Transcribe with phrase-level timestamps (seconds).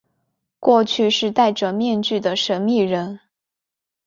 [0.59, 3.19] 过去是戴着面具的神祕人。